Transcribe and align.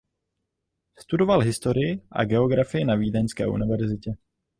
Studoval 0.99 1.39
historii 1.39 2.01
a 2.11 2.23
geografii 2.25 2.85
na 2.85 2.95
Vídeňské 2.95 3.47
univerzitě. 3.47 4.11